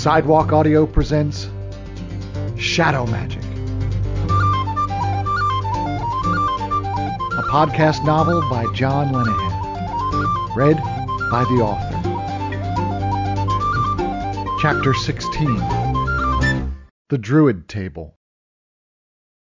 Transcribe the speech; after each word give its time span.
Sidewalk 0.00 0.50
Audio 0.50 0.86
presents 0.86 1.50
Shadow 2.56 3.04
Magic, 3.08 3.42
a 7.34 7.42
podcast 7.50 8.02
novel 8.06 8.40
by 8.48 8.64
John 8.72 9.12
Lenihan, 9.12 10.56
read 10.56 10.78
by 11.30 11.44
the 11.44 11.60
author. 11.60 11.98
Chapter 14.62 14.94
16 14.94 15.56
The 17.10 17.18
Druid 17.18 17.68
Table. 17.68 18.16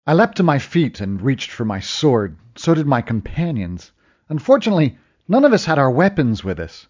I 0.05 0.14
leapt 0.14 0.38
to 0.38 0.43
my 0.43 0.59
feet 0.59 1.02
and 1.02 1.21
reached 1.21 1.52
for 1.52 1.66
my 1.66 1.82
sword. 1.82 2.38
So 2.55 2.73
did 2.73 2.88
my 2.88 3.02
companions. 3.02 3.91
Unfortunately, 4.29 4.98
none 5.27 5.43
of 5.43 5.52
us 5.52 5.66
had 5.66 5.77
our 5.77 5.91
weapons 5.91 6.41
with 6.41 6.61
us. 6.61 6.88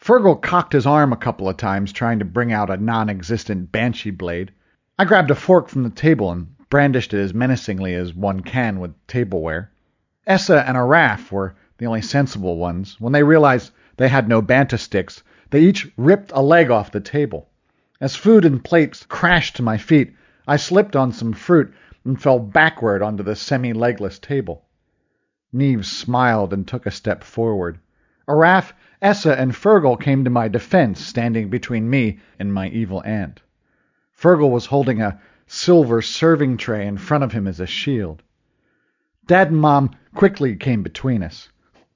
Fergal 0.00 0.36
cocked 0.36 0.74
his 0.74 0.86
arm 0.86 1.12
a 1.12 1.16
couple 1.16 1.48
of 1.48 1.56
times, 1.56 1.92
trying 1.92 2.20
to 2.20 2.24
bring 2.24 2.52
out 2.52 2.70
a 2.70 2.76
non 2.76 3.10
existent 3.10 3.72
banshee 3.72 4.12
blade. 4.12 4.52
I 4.96 5.04
grabbed 5.04 5.32
a 5.32 5.34
fork 5.34 5.68
from 5.68 5.82
the 5.82 5.90
table 5.90 6.30
and 6.30 6.56
brandished 6.70 7.12
it 7.12 7.18
as 7.18 7.34
menacingly 7.34 7.94
as 7.94 8.14
one 8.14 8.40
can 8.40 8.78
with 8.78 8.94
tableware. 9.08 9.72
Essa 10.24 10.62
and 10.68 10.76
Araf 10.76 11.32
were 11.32 11.56
the 11.78 11.86
only 11.86 12.00
sensible 12.00 12.58
ones. 12.58 13.00
When 13.00 13.12
they 13.12 13.24
realized 13.24 13.72
they 13.96 14.06
had 14.06 14.28
no 14.28 14.40
banta 14.40 14.78
sticks, 14.78 15.24
they 15.50 15.62
each 15.62 15.90
ripped 15.96 16.30
a 16.32 16.42
leg 16.42 16.70
off 16.70 16.92
the 16.92 17.00
table. 17.00 17.48
As 18.00 18.14
food 18.14 18.44
and 18.44 18.62
plates 18.62 19.04
crashed 19.04 19.56
to 19.56 19.64
my 19.64 19.78
feet, 19.78 20.14
I 20.46 20.58
slipped 20.58 20.94
on 20.94 21.10
some 21.10 21.32
fruit 21.32 21.74
and 22.04 22.22
fell 22.22 22.38
backward 22.38 23.02
onto 23.02 23.24
the 23.24 23.34
semi-legless 23.34 24.20
table. 24.20 24.64
Neve 25.52 25.84
smiled 25.84 26.52
and 26.52 26.68
took 26.68 26.86
a 26.86 26.92
step 26.92 27.24
forward. 27.24 27.80
Araf, 28.28 28.72
Essa, 29.00 29.38
and 29.38 29.52
Fergal 29.52 30.00
came 30.00 30.24
to 30.24 30.30
my 30.30 30.48
defense, 30.48 31.00
standing 31.00 31.48
between 31.48 31.88
me 31.88 32.18
and 32.38 32.52
my 32.52 32.68
evil 32.68 33.02
aunt. 33.04 33.40
Fergal 34.12 34.50
was 34.50 34.66
holding 34.66 35.00
a 35.00 35.20
silver 35.46 36.02
serving 36.02 36.56
tray 36.56 36.86
in 36.86 36.98
front 36.98 37.24
of 37.24 37.32
him 37.32 37.46
as 37.46 37.60
a 37.60 37.66
shield. 37.66 38.22
Dad 39.26 39.48
and 39.48 39.60
Mom 39.60 39.90
quickly 40.14 40.56
came 40.56 40.82
between 40.82 41.22
us. 41.22 41.48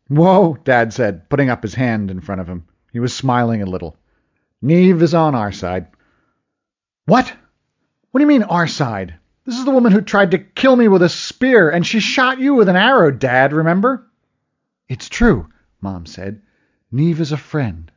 Whoa, 0.09 0.56
Dad 0.65 0.93
said, 0.93 1.29
putting 1.29 1.51
up 1.51 1.62
his 1.62 1.75
hand 1.75 2.11
in 2.11 2.21
front 2.21 2.41
of 2.41 2.47
him. 2.47 2.67
He 2.93 3.01
was 3.01 3.15
smiling 3.15 3.62
a 3.62 3.67
little. 3.67 3.97
Neve 4.61 5.03
is 5.03 5.15
on 5.15 5.34
our 5.34 5.53
side. 5.53 5.89
What? 7.06 7.33
What 8.11 8.19
do 8.19 8.23
you 8.23 8.28
mean, 8.28 8.43
our 8.43 8.67
side? 8.67 9.15
This 9.45 9.59
is 9.59 9.65
the 9.65 9.71
woman 9.71 9.91
who 9.91 10.03
tried 10.03 10.31
to 10.33 10.39
kill 10.39 10.77
me 10.77 10.87
with 10.89 11.03
a 11.03 11.09
spear, 11.09 11.69
and 11.69 11.87
she 11.87 12.01
shot 12.01 12.39
you 12.39 12.55
with 12.55 12.69
an 12.69 12.77
arrow, 12.77 13.11
Dad, 13.11 13.53
remember? 13.53 14.06
It's 14.89 15.09
true, 15.09 15.49
Mom 15.83 16.06
said. 16.06 16.41
Neve 16.91 17.20
is 17.20 17.33
a 17.33 17.36
friend. 17.36 17.91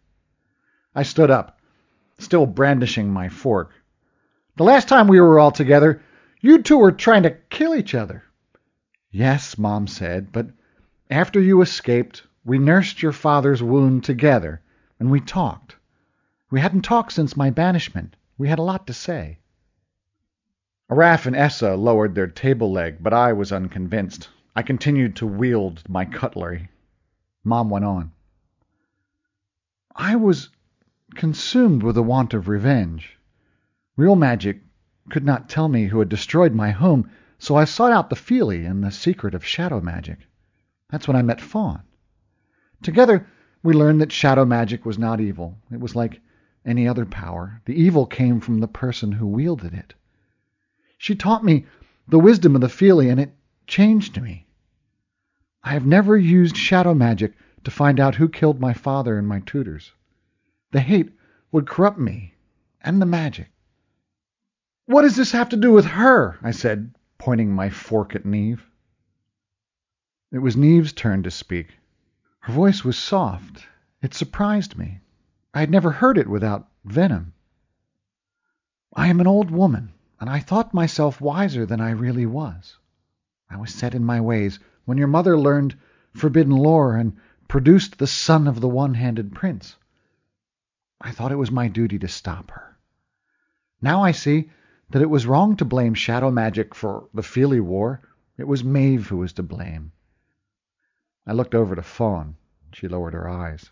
I 0.96 1.04
stood 1.04 1.30
up, 1.30 1.60
still 2.18 2.46
brandishing 2.46 3.12
my 3.12 3.30
fork. 3.30 3.72
The 4.58 4.64
last 4.64 4.88
time 4.88 5.08
we 5.08 5.20
were 5.20 5.38
all 5.38 5.52
together, 5.52 6.02
you 6.42 6.62
two 6.62 6.78
were 6.78 6.92
trying 6.92 7.24
to 7.24 7.38
kill 7.50 7.76
each 7.76 7.94
other. 7.94 8.24
Yes, 9.12 9.58
Mom 9.58 9.88
said, 9.88 10.32
but 10.32 10.48
after 11.10 11.40
you 11.40 11.62
escaped, 11.62 12.24
we 12.44 12.58
nursed 12.58 13.02
your 13.02 13.12
father's 13.12 13.62
wound 13.62 14.04
together, 14.04 14.62
and 15.00 15.12
we 15.12 15.20
talked. 15.20 15.76
We 16.50 16.62
hadn't 16.62 16.84
talked 16.84 17.12
since 17.12 17.38
my 17.38 17.50
banishment. 17.50 18.16
We 18.38 18.48
had 18.48 18.60
a 18.60 18.64
lot 18.64 18.88
to 18.88 18.94
say. 18.94 19.40
Araf 20.90 21.26
and 21.26 21.36
Essa 21.36 21.76
lowered 21.76 22.16
their 22.16 22.28
table 22.28 22.72
leg, 22.72 22.98
but 23.02 23.14
I 23.14 23.34
was 23.34 23.52
unconvinced. 23.52 24.30
I 24.56 24.62
continued 24.62 25.16
to 25.18 25.28
wield 25.28 25.84
my 25.90 26.06
cutlery. 26.06 26.70
Mom 27.46 27.70
went 27.70 27.86
on. 27.86 28.12
I 29.96 30.16
was 30.16 30.50
consumed 31.14 31.84
with 31.84 31.96
a 31.96 32.02
want 32.02 32.34
of 32.34 32.50
revenge. 32.50 33.18
Real 33.96 34.16
magic 34.16 34.62
could 35.12 35.24
not 35.24 35.48
tell 35.48 35.70
me 35.70 35.86
who 35.86 36.00
had 36.00 36.10
destroyed 36.10 36.54
my 36.54 36.72
home, 36.72 37.10
so 37.38 37.56
I 37.56 37.66
sought 37.66 37.92
out 37.92 38.10
the 38.10 38.16
Feely 38.16 38.66
and 38.66 38.84
the 38.84 38.92
secret 38.92 39.36
of 39.36 39.46
shadow 39.46 39.80
magic. 39.80 40.18
That's 40.90 41.08
when 41.08 41.16
I 41.16 41.22
met 41.22 41.40
Fawn. 41.40 41.84
Together, 42.82 43.28
we 43.62 43.74
learned 43.74 44.02
that 44.02 44.12
shadow 44.12 44.44
magic 44.44 44.84
was 44.84 44.98
not 44.98 45.22
evil. 45.22 45.58
It 45.72 45.80
was 45.80 45.96
like 45.96 46.22
any 46.66 46.88
other 46.88 47.06
power. 47.06 47.62
The 47.66 47.80
evil 47.80 48.08
came 48.08 48.40
from 48.40 48.60
the 48.60 48.68
person 48.68 49.12
who 49.12 49.28
wielded 49.28 49.74
it. 49.74 49.94
She 50.98 51.16
taught 51.16 51.46
me 51.46 51.68
the 52.08 52.20
wisdom 52.20 52.56
of 52.56 52.62
the 52.62 52.70
Feely, 52.70 53.10
and 53.10 53.20
it 53.20 53.36
changed 53.68 54.20
me. 54.22 54.45
I 55.68 55.70
have 55.70 55.86
never 55.88 56.16
used 56.16 56.56
shadow 56.56 56.94
magic 56.94 57.34
to 57.64 57.72
find 57.72 58.00
out 58.00 58.14
who 58.14 58.30
killed 58.30 58.60
my 58.60 58.74
father 58.74 59.18
and 59.18 59.28
my 59.28 59.40
tutors. 59.40 59.92
The 60.70 60.80
hate 60.80 61.12
would 61.52 61.68
corrupt 61.68 61.98
me 61.98 62.36
and 62.82 63.02
the 63.02 63.08
magic. 63.08 63.52
What 64.86 65.02
does 65.02 65.16
this 65.16 65.32
have 65.32 65.50
to 65.50 65.58
do 65.58 65.72
with 65.72 65.86
her? 65.86 66.38
I 66.44 66.52
said, 66.52 66.94
pointing 67.18 67.52
my 67.52 67.72
fork 67.72 68.14
at 68.16 68.26
Neve. 68.26 68.64
It 70.32 70.38
was 70.38 70.56
Neve's 70.56 70.94
turn 70.94 71.24
to 71.24 71.32
speak. 71.32 71.74
Her 72.42 72.54
voice 72.54 72.84
was 72.84 72.96
soft. 72.96 73.66
It 74.04 74.14
surprised 74.14 74.78
me. 74.78 75.02
I 75.52 75.62
had 75.62 75.72
never 75.72 75.90
heard 75.90 76.20
it 76.20 76.30
without 76.30 76.70
venom. 76.84 77.34
I 78.96 79.08
am 79.08 79.20
an 79.20 79.26
old 79.26 79.50
woman, 79.50 79.94
and 80.20 80.30
I 80.30 80.42
thought 80.42 80.76
myself 80.76 81.20
wiser 81.20 81.66
than 81.66 81.82
I 81.82 81.90
really 81.90 82.28
was. 82.28 82.78
I 83.50 83.58
was 83.58 83.74
set 83.74 83.96
in 83.96 84.06
my 84.06 84.22
ways 84.22 84.60
when 84.86 84.98
your 84.98 85.08
mother 85.08 85.38
learned 85.38 85.76
forbidden 86.14 86.56
lore 86.56 86.96
and 86.96 87.18
produced 87.48 87.98
the 87.98 88.08
son 88.08 88.48
of 88.48 88.62
the 88.62 88.70
one-handed 88.70 89.34
prince. 89.34 89.76
I 91.02 91.12
thought 91.12 91.32
it 91.32 91.38
was 91.38 91.52
my 91.52 91.68
duty 91.68 92.00
to 92.00 92.08
stop 92.08 92.52
her. 92.52 92.78
Now 93.82 94.04
I 94.04 94.12
see 94.12 94.50
that 94.90 95.02
it 95.02 95.10
was 95.10 95.28
wrong 95.28 95.58
to 95.58 95.66
blame 95.66 95.94
shadow 95.94 96.32
magic 96.32 96.74
for 96.74 97.10
the 97.14 97.24
Feely 97.24 97.60
War. 97.60 98.02
It 98.38 98.48
was 98.48 98.64
Maeve 98.64 99.08
who 99.08 99.18
was 99.18 99.34
to 99.34 99.44
blame. 99.44 99.92
I 101.28 101.34
looked 101.34 101.56
over 101.56 101.76
to 101.76 101.82
Fawn. 101.82 102.36
She 102.74 102.88
lowered 102.88 103.14
her 103.14 103.28
eyes. 103.28 103.70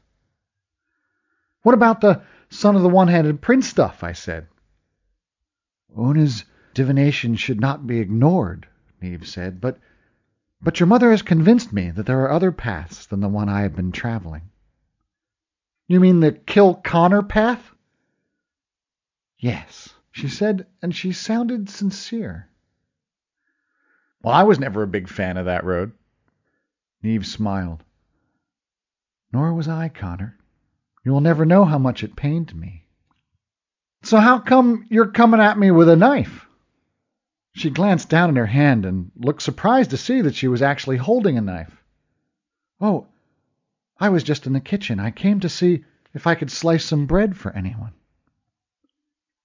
What 1.61 1.75
about 1.75 2.01
the 2.01 2.21
son 2.49 2.75
of 2.75 2.81
the 2.81 2.89
one-handed 2.89 3.41
prince 3.41 3.67
stuff? 3.67 4.03
I 4.03 4.13
said. 4.13 4.47
Una's 5.97 6.45
divination 6.73 7.35
should 7.35 7.59
not 7.59 7.85
be 7.85 7.99
ignored, 7.99 8.67
Neve 9.01 9.27
said, 9.27 9.61
but 9.61 9.79
but 10.63 10.79
your 10.79 10.87
mother 10.87 11.11
has 11.11 11.21
convinced 11.21 11.73
me 11.73 11.91
that 11.91 12.05
there 12.05 12.21
are 12.21 12.31
other 12.31 12.51
paths 12.51 13.05
than 13.05 13.19
the 13.19 13.27
one 13.27 13.49
I 13.49 13.61
have 13.61 13.75
been 13.75 13.91
traveling. 13.91 14.43
You 15.87 15.99
mean 15.99 16.21
the 16.21 16.31
kill 16.31 16.75
Connor 16.75 17.21
path? 17.21 17.71
Yes, 19.37 19.93
she 20.11 20.29
said, 20.29 20.65
and 20.81 20.95
she 20.95 21.11
sounded 21.11 21.69
sincere. 21.69 22.47
Well, 24.21 24.33
I 24.33 24.43
was 24.43 24.57
never 24.57 24.83
a 24.83 24.87
big 24.87 25.09
fan 25.09 25.35
of 25.35 25.45
that 25.45 25.65
road. 25.65 25.91
Neve 27.01 27.25
smiled. 27.25 27.83
Nor 29.33 29.53
was 29.53 29.67
I, 29.67 29.89
Connor. 29.89 30.37
You 31.03 31.11
will 31.11 31.19
never 31.19 31.43
know 31.43 31.65
how 31.65 31.77
much 31.77 32.03
it 32.03 32.15
pained 32.15 32.55
me. 32.55 32.85
So 34.03 34.17
how 34.17 34.39
come 34.39 34.85
you're 34.89 35.11
coming 35.11 35.41
at 35.41 35.59
me 35.59 35.71
with 35.71 35.89
a 35.89 35.97
knife? 35.97 36.45
She 37.55 37.69
glanced 37.69 38.09
down 38.09 38.31
at 38.31 38.37
her 38.37 38.47
hand 38.47 38.85
and 38.85 39.11
looked 39.15 39.43
surprised 39.43 39.91
to 39.91 39.97
see 39.97 40.21
that 40.21 40.35
she 40.35 40.47
was 40.47 40.61
actually 40.61 40.97
holding 40.97 41.37
a 41.37 41.41
knife. 41.41 41.83
Oh, 42.81 43.07
I 43.99 44.09
was 44.09 44.23
just 44.23 44.47
in 44.47 44.53
the 44.53 44.59
kitchen. 44.59 44.99
I 44.99 45.11
came 45.11 45.39
to 45.41 45.49
see 45.49 45.85
if 46.13 46.25
I 46.25 46.35
could 46.35 46.51
slice 46.51 46.83
some 46.83 47.05
bread 47.05 47.37
for 47.37 47.51
anyone. 47.51 47.93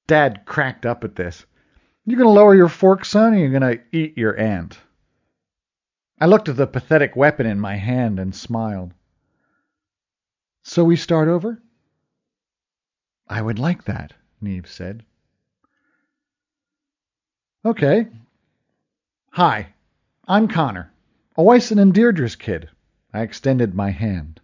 Dad 0.06 0.46
cracked 0.46 0.86
up 0.86 1.04
at 1.04 1.16
this. 1.16 1.44
You 2.06 2.16
gonna 2.16 2.30
lower 2.30 2.54
your 2.54 2.70
fork, 2.70 3.04
son, 3.04 3.34
or 3.34 3.38
you 3.38 3.52
gonna 3.52 3.78
eat 3.92 4.16
your 4.16 4.38
aunt? 4.38 4.80
I 6.18 6.26
looked 6.26 6.48
at 6.48 6.56
the 6.56 6.66
pathetic 6.66 7.14
weapon 7.14 7.44
in 7.44 7.60
my 7.60 7.76
hand 7.76 8.18
and 8.18 8.34
smiled. 8.34 8.94
So 10.62 10.82
we 10.82 10.96
start 10.96 11.28
over? 11.28 11.62
I 13.28 13.42
would 13.42 13.58
like 13.58 13.84
that, 13.84 14.14
Neve 14.40 14.66
said. 14.66 15.04
Okay. 17.64 18.06
Hi, 19.30 19.74
I'm 20.28 20.46
Connor, 20.46 20.92
Oisin 21.36 21.80
and 21.80 21.92
Deirdre's 21.92 22.36
kid. 22.36 22.70
I 23.12 23.22
extended 23.22 23.74
my 23.74 23.90
hand. 23.90 24.40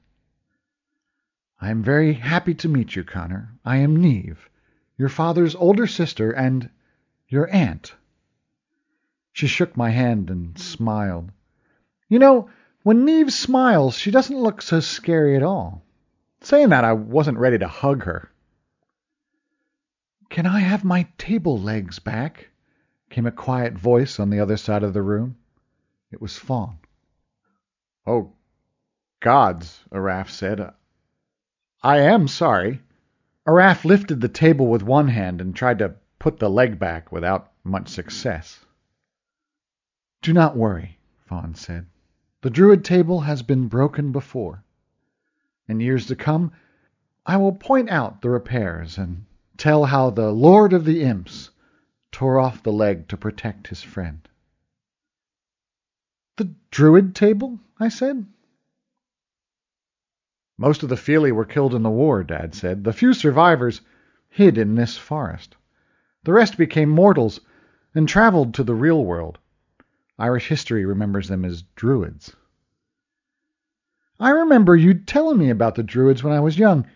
I 1.61 1.71
am 1.71 1.85
very 1.85 2.15
happy 2.15 2.55
to 2.55 2.69
meet 2.69 2.97
you, 2.97 3.05
Connor. 3.05 3.55
I 3.65 3.77
am 3.77 3.95
Neve, 3.95 4.51
your 4.99 5.09
father's 5.09 5.55
older 5.55 5.87
sister 5.87 6.33
and 6.33 6.69
your 7.29 7.49
aunt. 7.55 7.95
She 9.33 9.47
shook 9.47 9.77
my 9.77 9.91
hand 9.91 10.29
and 10.29 10.59
smiled. 10.59 11.31
You 12.09 12.19
know, 12.19 12.51
when 12.83 13.05
Neve 13.05 13.33
smiles, 13.33 13.97
she 13.97 14.11
doesn't 14.11 14.43
look 14.43 14.61
so 14.61 14.81
scary 14.81 15.37
at 15.37 15.45
all. 15.45 15.85
Saying 16.41 16.71
that, 16.71 16.85
I 16.85 16.95
wasn't 16.95 17.39
ready 17.39 17.59
to 17.59 17.69
hug 17.69 18.03
her. 18.03 18.29
Can 20.31 20.47
I 20.47 20.59
have 20.59 20.83
my 20.83 21.07
table 21.17 21.61
legs 21.61 22.01
back? 22.01 22.49
Came 23.15 23.27
a 23.27 23.31
quiet 23.31 23.75
voice 23.75 24.19
on 24.19 24.29
the 24.29 24.41
other 24.41 24.57
side 24.57 24.83
of 24.83 24.93
the 24.93 25.01
room. 25.01 25.37
It 26.11 26.21
was 26.21 26.37
Fawn. 26.37 26.79
Oh, 28.05 28.33
gods, 29.21 29.85
Araf 29.93 30.29
said. 30.29 30.73
I 31.81 31.99
am 31.99 32.27
sorry. 32.27 32.81
Araf 33.47 33.85
lifted 33.85 34.21
the 34.21 34.29
table 34.29 34.67
with 34.67 34.83
one 34.83 35.07
hand 35.07 35.41
and 35.41 35.55
tried 35.55 35.79
to 35.79 35.95
put 36.19 36.41
the 36.41 36.51
leg 36.51 36.81
back 36.81 37.13
without 37.13 37.53
much 37.63 37.87
success. 37.87 38.67
Do 40.21 40.33
not 40.33 40.57
worry, 40.57 40.99
Fawn 41.21 41.55
said. 41.55 41.87
The 42.41 42.51
Druid 42.51 42.85
table 42.85 43.21
has 43.21 43.43
been 43.43 43.69
broken 43.69 44.11
before. 44.11 44.65
In 45.69 45.79
years 45.79 46.07
to 46.07 46.17
come, 46.17 46.51
I 47.25 47.37
will 47.37 47.53
point 47.53 47.91
out 47.91 48.23
the 48.23 48.31
repairs 48.31 48.99
and 48.99 49.25
tell 49.57 49.85
how 49.85 50.11
the 50.11 50.33
Lord 50.33 50.73
of 50.73 50.85
the 50.85 51.05
Imps 51.05 51.51
tore 52.15 52.39
off 52.39 52.63
the 52.63 52.73
leg 52.73 53.09
to 53.09 53.17
protect 53.17 53.67
his 53.67 53.83
friend. 53.83 54.29
The 56.37 56.55
Druid 56.71 57.13
table? 57.13 57.59
I 57.81 57.89
said. 57.89 58.25
Most 60.57 60.85
of 60.85 60.89
the 60.89 60.97
Feely 60.97 61.33
were 61.33 61.45
killed 61.45 61.75
in 61.75 61.83
the 61.83 61.91
war, 61.91 62.23
Dad 62.23 62.55
said. 62.55 62.85
The 62.85 62.93
few 62.93 63.15
survivors 63.15 63.81
hid 64.29 64.57
in 64.59 64.77
this 64.77 64.97
forest. 64.97 65.57
The 66.23 66.33
rest 66.33 66.57
became 66.57 66.89
mortals 66.89 67.41
and 67.97 68.09
traveled 68.09 68.55
to 68.55 68.63
the 68.63 68.77
real 68.77 69.05
world. 69.05 69.39
Irish 70.17 70.47
history 70.47 70.85
remembers 70.85 71.27
them 71.27 71.45
as 71.45 71.65
Druids. 71.75 72.37
I 74.21 74.31
remember 74.31 74.77
you 74.77 74.95
telling 74.95 75.39
me 75.39 75.51
about 75.51 75.75
the 75.75 75.83
Druids 75.83 76.23
when 76.23 76.33
I 76.33 76.39
was 76.39 76.61
young. 76.61 76.87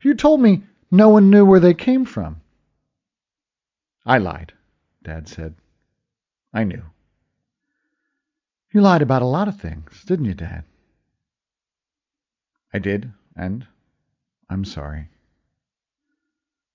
You 0.00 0.14
told 0.14 0.40
me 0.40 0.64
no 0.90 1.10
one 1.10 1.30
knew 1.30 1.44
where 1.44 1.60
they 1.60 1.74
came 1.74 2.04
from. 2.04 2.40
I 4.04 4.18
lied, 4.18 4.52
Dad 5.04 5.28
said. 5.28 5.54
I 6.52 6.64
knew. 6.64 6.82
You 8.72 8.80
lied 8.80 9.02
about 9.02 9.22
a 9.22 9.26
lot 9.26 9.46
of 9.46 9.60
things, 9.60 10.02
didn't 10.04 10.24
you, 10.24 10.34
Dad? 10.34 10.64
I 12.72 12.80
did, 12.80 13.12
and 13.36 13.64
I'm 14.50 14.64
sorry. 14.64 15.08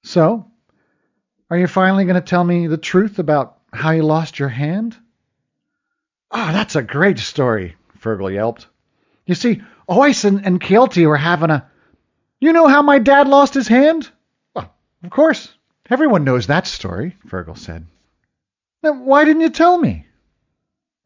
So, 0.04 0.50
are 1.50 1.58
you 1.58 1.68
finally 1.68 2.06
going 2.06 2.16
to 2.16 2.22
tell 2.22 2.44
me 2.44 2.68
the 2.68 2.78
truth 2.78 3.20
about 3.20 3.58
how 3.74 3.92
you 3.92 4.04
lost 4.04 4.40
your 4.40 4.50
hand? 4.50 4.96
Ah, 6.32 6.50
oh, 6.50 6.54
that's 6.54 6.76
a 6.76 6.82
great 6.82 7.20
story, 7.20 7.76
Fergal 8.00 8.34
yelped. 8.34 8.68
You 9.26 9.36
see, 9.36 9.62
Oisin 9.90 10.46
and 10.46 10.62
Kealty 10.62 11.06
were 11.06 11.18
having 11.18 11.50
a... 11.50 11.70
You 12.40 12.54
know 12.54 12.68
how 12.68 12.82
my 12.82 13.00
dad 13.00 13.28
lost 13.28 13.54
his 13.54 13.68
hand? 13.68 14.10
Well, 14.54 14.74
of 15.04 15.10
course. 15.10 15.54
Everyone 15.90 16.24
knows 16.24 16.48
that 16.48 16.68
story, 16.68 17.18
Fergal 17.28 17.58
said. 17.58 17.86
Then 18.82 19.06
why 19.06 19.26
didn't 19.26 19.42
you 19.42 19.50
tell 19.50 19.78
me? 19.78 20.06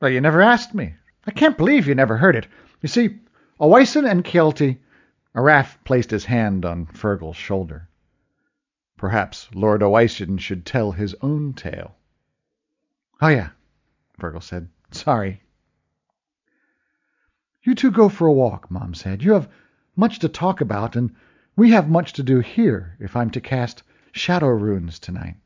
Well, 0.02 0.12
you 0.12 0.22
never 0.22 0.42
asked 0.42 0.74
me. 0.74 0.96
I 1.26 1.32
can't 1.32 1.58
believe 1.58 1.88
you 1.88 1.96
never 1.96 2.18
heard 2.18 2.36
it. 2.36 2.48
You 2.82 2.90
see, 2.90 3.20
Oisin 3.60 4.06
and 4.06 4.24
Kealty 4.24 4.80
Araf 5.36 5.78
placed 5.84 6.12
his 6.12 6.26
hand 6.26 6.66
on 6.66 6.86
Fergal's 6.86 7.38
shoulder. 7.38 7.88
Perhaps 8.98 9.50
Lord 9.54 9.82
Oisin 9.82 10.38
should 10.38 10.66
tell 10.66 10.92
his 10.92 11.16
own 11.22 11.54
tale. 11.54 11.96
Oh, 13.22 13.30
yeah, 13.30 13.50
Fergal 14.20 14.44
said. 14.44 14.70
Sorry. 14.92 15.42
You 17.64 17.74
two 17.74 17.92
go 17.92 18.10
for 18.10 18.28
a 18.28 18.34
walk, 18.34 18.70
Mom 18.70 18.94
said. 18.94 19.24
You 19.24 19.34
have 19.34 19.50
much 19.96 20.20
to 20.20 20.30
talk 20.30 20.62
about, 20.62 20.96
and 20.96 21.16
we 21.56 21.72
have 21.72 21.90
much 21.90 22.14
to 22.14 22.24
do 22.24 22.40
here 22.40 22.96
if 23.00 23.16
I'm 23.16 23.32
to 23.32 23.42
cast 23.42 23.84
shadow 24.12 24.50
runes 24.50 25.00
tonight. 25.00 25.38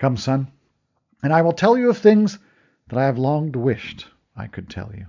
Come, 0.00 0.16
son, 0.16 0.50
and 1.22 1.30
I 1.30 1.42
will 1.42 1.52
tell 1.52 1.76
you 1.76 1.90
of 1.90 1.98
things 1.98 2.38
that 2.88 2.98
I 2.98 3.04
have 3.04 3.18
long 3.18 3.52
wished 3.52 4.08
I 4.34 4.46
could 4.46 4.70
tell 4.70 4.90
you. 4.94 5.04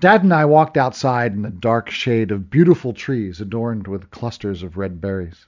Dad 0.00 0.24
and 0.24 0.34
I 0.34 0.44
walked 0.44 0.76
outside 0.76 1.32
in 1.32 1.42
the 1.42 1.50
dark 1.50 1.88
shade 1.88 2.32
of 2.32 2.50
beautiful 2.50 2.92
trees 2.92 3.40
adorned 3.40 3.86
with 3.86 4.10
clusters 4.10 4.64
of 4.64 4.76
red 4.76 5.00
berries. 5.00 5.46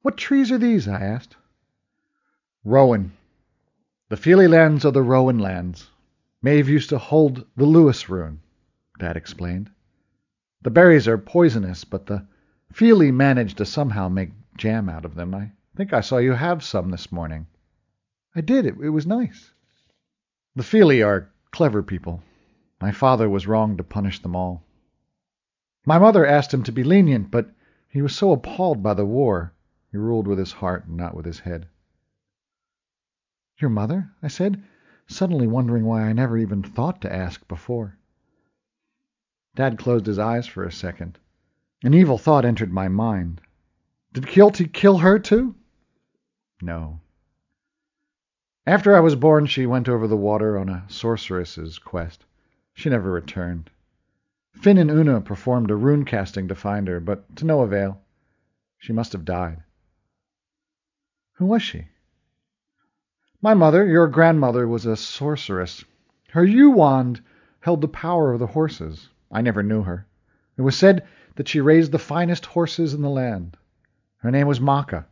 What 0.00 0.16
trees 0.16 0.50
are 0.50 0.56
these? 0.56 0.88
I 0.88 1.02
asked. 1.02 1.36
Rowan. 2.64 3.12
The 4.08 4.16
Feely 4.16 4.48
lands 4.48 4.86
are 4.86 4.92
the 4.92 5.02
Rowan 5.02 5.38
lands. 5.38 5.90
Maeve 6.40 6.70
used 6.70 6.88
to 6.88 6.98
hold 6.98 7.44
the 7.58 7.66
Luis 7.66 8.08
rune, 8.08 8.40
Dad 8.98 9.18
explained. 9.18 9.68
The 10.62 10.70
berries 10.70 11.08
are 11.08 11.18
poisonous, 11.18 11.84
but 11.84 12.06
the 12.06 12.26
Feely 12.72 13.12
managed 13.12 13.58
to 13.58 13.66
somehow 13.66 14.08
make 14.08 14.30
jam 14.56 14.88
out 14.88 15.04
of 15.04 15.14
them. 15.14 15.34
I 15.34 15.52
think 15.76 15.92
I 15.92 16.00
saw 16.00 16.16
you 16.16 16.32
have 16.32 16.64
some 16.64 16.90
this 16.90 17.12
morning. 17.12 17.46
I 18.34 18.40
did. 18.40 18.64
It, 18.64 18.78
was 18.78 19.06
nice. 19.06 19.52
The 20.54 20.62
Feely 20.62 21.02
are 21.02 21.28
clever 21.50 21.82
people. 21.82 22.22
My 22.80 22.92
father 22.92 23.28
was 23.28 23.46
wrong 23.46 23.76
to 23.76 23.84
punish 23.84 24.20
them 24.20 24.34
all. 24.34 24.62
My 25.84 25.98
mother 25.98 26.24
asked 26.24 26.54
him 26.54 26.62
to 26.62 26.72
be 26.72 26.82
lenient, 26.82 27.30
but 27.30 27.50
he 27.90 28.00
was 28.00 28.16
so 28.16 28.32
appalled 28.32 28.82
by 28.82 28.94
the 28.94 29.04
war, 29.04 29.52
he 29.92 29.98
ruled 29.98 30.26
with 30.26 30.38
his 30.38 30.52
heart 30.52 30.86
and 30.86 30.96
not 30.96 31.14
with 31.14 31.26
his 31.26 31.40
head. 31.40 31.68
Your 33.58 33.70
mother? 33.70 34.10
I 34.22 34.28
said, 34.28 34.62
suddenly 35.06 35.46
wondering 35.46 35.84
why 35.84 36.04
I 36.04 36.14
never 36.14 36.38
even 36.38 36.62
thought 36.62 37.02
to 37.02 37.14
ask 37.14 37.46
before. 37.48 37.98
Dad 39.54 39.78
closed 39.78 40.06
his 40.06 40.18
eyes 40.18 40.46
for 40.46 40.64
a 40.64 40.72
second. 40.72 41.18
An 41.82 41.92
evil 41.92 42.16
thought 42.16 42.46
entered 42.46 42.72
my 42.72 42.88
mind. 42.88 43.42
Did 44.14 44.26
Kealty 44.26 44.66
kill 44.68 44.98
her 44.98 45.18
too? 45.18 45.54
No. 46.62 47.00
After 48.66 48.96
I 48.96 49.00
was 49.00 49.14
born, 49.14 49.46
she 49.46 49.66
went 49.66 49.88
over 49.88 50.06
the 50.06 50.16
water 50.16 50.58
on 50.58 50.68
a 50.68 50.84
sorceress's 50.88 51.78
quest. 51.78 52.24
She 52.72 52.88
never 52.88 53.10
returned. 53.10 53.70
Finn 54.52 54.78
and 54.78 54.90
Una 54.90 55.20
performed 55.20 55.70
a 55.70 55.76
rune 55.76 56.04
casting 56.04 56.48
to 56.48 56.54
find 56.54 56.88
her, 56.88 56.98
but 56.98 57.36
to 57.36 57.44
no 57.44 57.60
avail. 57.60 58.00
She 58.78 58.92
must 58.92 59.12
have 59.12 59.24
died. 59.24 59.62
Who 61.34 61.46
was 61.46 61.62
she? 61.62 61.88
My 63.42 63.52
mother, 63.52 63.86
your 63.86 64.08
grandmother, 64.08 64.66
was 64.66 64.86
a 64.86 64.96
sorceress. 64.96 65.84
Her 66.30 66.44
yew 66.44 66.70
wand 66.70 67.20
held 67.60 67.82
the 67.82 67.88
power 67.88 68.32
of 68.32 68.40
the 68.40 68.46
horses. 68.46 69.10
I 69.30 69.42
never 69.42 69.62
knew 69.62 69.82
her. 69.82 70.06
It 70.56 70.62
was 70.62 70.76
said 70.76 71.06
that 71.34 71.48
she 71.48 71.60
raised 71.60 71.92
the 71.92 71.98
finest 71.98 72.46
horses 72.46 72.94
in 72.94 73.02
the 73.02 73.10
land. 73.10 73.58
Her 74.18 74.30
name 74.30 74.46
was 74.46 74.60
Macha. 74.60 75.06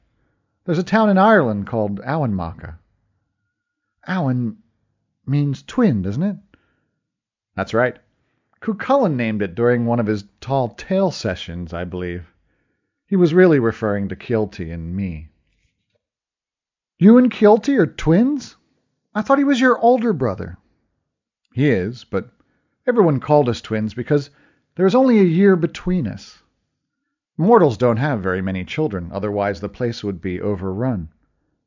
There's 0.64 0.78
a 0.78 0.82
town 0.82 1.10
in 1.10 1.18
Ireland 1.18 1.66
called 1.66 1.98
Macha. 1.98 2.78
Awen 4.08 4.56
means 5.26 5.62
twin, 5.62 6.02
doesn't 6.02 6.22
it? 6.22 6.36
That's 7.54 7.74
right. 7.74 7.96
Cuchulainn 8.60 9.16
named 9.16 9.42
it 9.42 9.54
during 9.54 9.84
one 9.84 10.00
of 10.00 10.06
his 10.06 10.24
tall 10.40 10.70
tale 10.70 11.10
sessions, 11.10 11.74
I 11.74 11.84
believe. 11.84 12.32
He 13.06 13.16
was 13.16 13.34
really 13.34 13.58
referring 13.58 14.08
to 14.08 14.16
Kealty 14.16 14.70
and 14.70 14.96
me. 14.96 15.28
You 16.98 17.18
and 17.18 17.30
Kealty 17.30 17.76
are 17.76 17.86
twins? 17.86 18.56
I 19.14 19.20
thought 19.20 19.38
he 19.38 19.44
was 19.44 19.60
your 19.60 19.78
older 19.78 20.12
brother. 20.14 20.56
He 21.52 21.68
is, 21.68 22.04
but 22.04 22.30
everyone 22.86 23.20
called 23.20 23.50
us 23.50 23.60
twins 23.60 23.92
because 23.92 24.30
there 24.76 24.86
is 24.86 24.94
only 24.94 25.20
a 25.20 25.24
year 25.24 25.56
between 25.56 26.08
us. 26.08 26.42
Mortals 27.36 27.76
don't 27.76 27.96
have 27.96 28.22
very 28.22 28.40
many 28.40 28.64
children, 28.64 29.10
otherwise 29.12 29.60
the 29.60 29.68
place 29.68 30.04
would 30.04 30.20
be 30.20 30.40
overrun. 30.40 31.08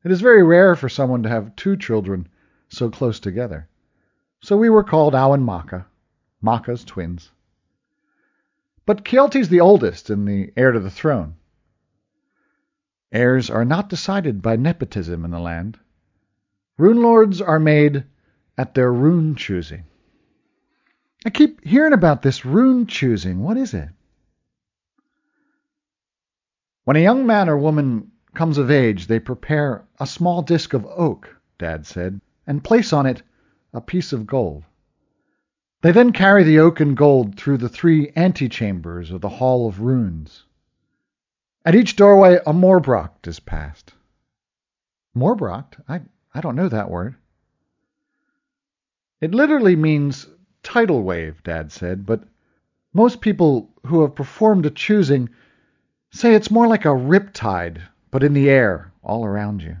It 0.02 0.10
is 0.10 0.22
very 0.22 0.42
rare 0.42 0.74
for 0.74 0.88
someone 0.88 1.22
to 1.24 1.28
have 1.28 1.54
two 1.56 1.76
children 1.76 2.26
so 2.68 2.88
close 2.90 3.20
together. 3.20 3.68
So 4.40 4.56
we 4.56 4.70
were 4.70 4.84
called 4.84 5.14
Au 5.14 5.34
and 5.34 5.44
Macha, 5.44 5.86
Macha's 6.40 6.84
twins. 6.84 7.32
But 8.86 9.04
Kealty's 9.04 9.50
the 9.50 9.60
oldest 9.60 10.08
and 10.08 10.26
the 10.26 10.50
heir 10.56 10.72
to 10.72 10.80
the 10.80 10.90
throne. 10.90 11.34
Heirs 13.12 13.50
are 13.50 13.64
not 13.64 13.90
decided 13.90 14.40
by 14.40 14.56
nepotism 14.56 15.24
in 15.24 15.30
the 15.30 15.38
land. 15.38 15.78
Rune 16.78 17.02
lords 17.02 17.42
are 17.42 17.58
made 17.58 18.04
at 18.56 18.74
their 18.74 18.92
rune 18.92 19.34
choosing. 19.34 19.84
I 21.26 21.30
keep 21.30 21.62
hearing 21.62 21.92
about 21.92 22.22
this 22.22 22.46
rune 22.46 22.86
choosing. 22.86 23.40
What 23.40 23.58
is 23.58 23.74
it? 23.74 23.90
When 26.88 26.96
a 26.96 27.00
young 27.00 27.26
man 27.26 27.50
or 27.50 27.58
woman 27.58 28.12
comes 28.32 28.56
of 28.56 28.70
age, 28.70 29.08
they 29.08 29.20
prepare 29.20 29.84
a 30.00 30.06
small 30.06 30.40
disk 30.40 30.72
of 30.72 30.86
oak, 30.86 31.36
Dad 31.58 31.84
said, 31.84 32.22
and 32.46 32.64
place 32.64 32.94
on 32.94 33.04
it 33.04 33.22
a 33.74 33.80
piece 33.82 34.14
of 34.14 34.26
gold. 34.26 34.64
They 35.82 35.92
then 35.92 36.12
carry 36.12 36.44
the 36.44 36.60
oak 36.60 36.80
and 36.80 36.96
gold 36.96 37.36
through 37.36 37.58
the 37.58 37.68
three 37.68 38.10
antechambers 38.16 39.10
of 39.10 39.20
the 39.20 39.28
Hall 39.28 39.68
of 39.68 39.80
Runes. 39.80 40.46
At 41.62 41.74
each 41.74 41.94
doorway, 41.94 42.38
a 42.46 42.54
Morbracht 42.54 43.26
is 43.26 43.38
passed. 43.38 43.92
Morbracht? 45.14 45.78
I, 45.90 46.00
I 46.32 46.40
don't 46.40 46.56
know 46.56 46.70
that 46.70 46.90
word. 46.90 47.16
It 49.20 49.34
literally 49.34 49.76
means 49.76 50.26
tidal 50.62 51.02
wave, 51.02 51.42
Dad 51.42 51.70
said, 51.70 52.06
but 52.06 52.24
most 52.94 53.20
people 53.20 53.74
who 53.84 54.00
have 54.00 54.14
performed 54.14 54.64
a 54.64 54.70
choosing 54.70 55.28
say 56.10 56.34
it's 56.34 56.50
more 56.50 56.66
like 56.66 56.84
a 56.84 56.88
riptide, 56.88 57.82
but 58.10 58.22
in 58.22 58.32
the 58.32 58.48
air, 58.48 58.92
all 59.02 59.24
around 59.24 59.62
you. 59.62 59.76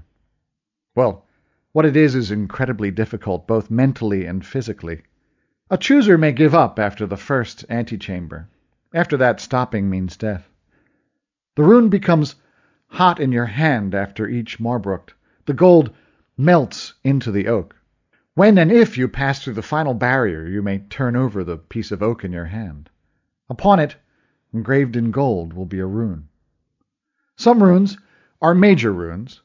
Well, 0.94 1.24
what 1.72 1.84
it 1.84 1.96
is 1.96 2.14
is 2.14 2.30
incredibly 2.30 2.90
difficult, 2.90 3.46
both 3.46 3.70
mentally 3.70 4.26
and 4.26 4.44
physically. 4.44 5.02
A 5.70 5.78
chooser 5.78 6.18
may 6.18 6.32
give 6.32 6.54
up 6.54 6.78
after 6.78 7.06
the 7.06 7.16
first 7.16 7.64
antechamber. 7.68 8.48
After 8.94 9.16
that, 9.18 9.40
stopping 9.40 9.90
means 9.90 10.16
death. 10.16 10.48
The 11.56 11.62
rune 11.62 11.88
becomes 11.88 12.36
hot 12.86 13.20
in 13.20 13.32
your 13.32 13.46
hand 13.46 13.94
after 13.94 14.26
each 14.26 14.58
Marbrucht. 14.58 15.12
The 15.44 15.54
gold 15.54 15.94
melts 16.36 16.94
into 17.04 17.30
the 17.30 17.48
oak. 17.48 17.76
When 18.34 18.56
and 18.58 18.70
if 18.70 18.96
you 18.96 19.08
pass 19.08 19.42
through 19.42 19.54
the 19.54 19.62
final 19.62 19.94
barrier, 19.94 20.46
you 20.46 20.62
may 20.62 20.78
turn 20.78 21.16
over 21.16 21.44
the 21.44 21.56
piece 21.56 21.90
of 21.90 22.02
oak 22.02 22.24
in 22.24 22.32
your 22.32 22.46
hand. 22.46 22.88
Upon 23.50 23.80
it, 23.80 23.96
engraved 24.52 24.96
in 24.96 25.10
gold, 25.10 25.52
will 25.52 25.66
be 25.66 25.78
a 25.78 25.86
rune. 25.86 26.28
Some 27.36 27.62
runes 27.62 27.98
are 28.40 28.54
major 28.54 28.92
runes. 28.92 29.42